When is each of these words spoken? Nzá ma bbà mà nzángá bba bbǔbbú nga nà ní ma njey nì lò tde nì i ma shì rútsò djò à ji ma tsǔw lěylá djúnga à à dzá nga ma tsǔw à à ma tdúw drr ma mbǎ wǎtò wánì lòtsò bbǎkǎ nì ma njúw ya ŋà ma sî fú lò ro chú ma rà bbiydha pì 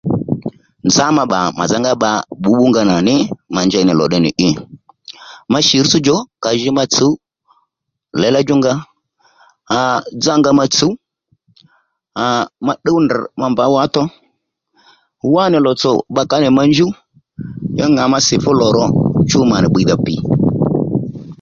Nzá 0.87 1.05
ma 1.17 1.23
bbà 1.27 1.39
mà 1.57 1.63
nzángá 1.67 1.91
bba 1.97 2.11
bbǔbbú 2.37 2.63
nga 2.69 2.81
nà 2.89 2.95
ní 3.07 3.15
ma 3.53 3.61
njey 3.65 3.85
nì 3.85 3.93
lò 3.99 4.05
tde 4.07 4.17
nì 4.25 4.29
i 4.47 4.49
ma 5.51 5.59
shì 5.67 5.75
rútsò 5.83 5.97
djò 6.01 6.17
à 6.47 6.49
ji 6.59 6.69
ma 6.77 6.83
tsǔw 6.93 7.13
lěylá 8.19 8.39
djúnga 8.43 8.73
à 9.77 9.79
à 9.79 9.97
dzá 10.21 10.33
nga 10.39 10.49
ma 10.59 10.65
tsǔw 10.73 10.91
à 12.23 12.25
à 12.43 12.47
ma 12.65 12.73
tdúw 12.77 12.99
drr 13.09 13.23
ma 13.39 13.47
mbǎ 13.51 13.65
wǎtò 13.75 14.03
wánì 15.33 15.57
lòtsò 15.65 15.91
bbǎkǎ 16.11 16.35
nì 16.41 16.49
ma 16.57 16.63
njúw 16.71 16.91
ya 17.77 17.85
ŋà 17.95 18.03
ma 18.11 18.19
sî 18.27 18.35
fú 18.43 18.51
lò 18.61 18.67
ro 18.77 18.85
chú 19.29 19.39
ma 19.49 19.55
rà 19.63 19.69
bbiydha 19.69 19.95
pì 20.05 20.13